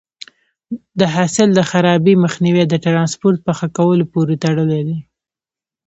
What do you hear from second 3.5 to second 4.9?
ښه کولو پورې تړلی